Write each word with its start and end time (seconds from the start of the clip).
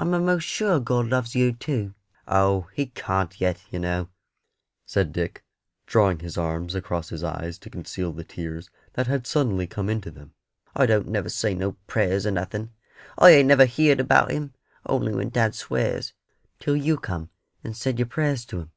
I'm 0.00 0.12
a'most 0.14 0.42
sure 0.48 0.80
God 0.80 1.06
loves 1.06 1.36
yer 1.36 1.52
too." 1.52 1.94
"Oh, 2.26 2.66
He 2.74 2.86
can't 2.86 3.40
yet, 3.40 3.62
yer 3.70 3.78
know," 3.78 4.08
said 4.84 5.12
Dick, 5.12 5.44
drawing 5.86 6.18
his 6.18 6.36
arms 6.36 6.74
across 6.74 7.10
his 7.10 7.22
eyes 7.22 7.56
to 7.58 7.70
conceal 7.70 8.12
the 8.12 8.24
tears 8.24 8.68
that 8.94 9.06
had 9.06 9.28
suddenly 9.28 9.68
come 9.68 9.88
into 9.88 10.10
them. 10.10 10.32
"I 10.74 10.86
don't 10.86 11.06
never 11.06 11.28
say 11.28 11.54
no 11.54 11.76
prayers 11.86 12.24
nor 12.24 12.32
nothing. 12.32 12.72
I 13.16 13.30
ain't 13.30 13.46
never 13.46 13.64
heerd 13.66 14.00
about 14.00 14.32
Him, 14.32 14.54
only 14.86 15.14
when 15.14 15.28
dad 15.28 15.54
swears, 15.54 16.14
till 16.58 16.74
you 16.74 16.96
come 16.96 17.30
and 17.62 17.76
said 17.76 18.00
your 18.00 18.06
prayers 18.06 18.44
to 18.46 18.58
Him." 18.62 18.72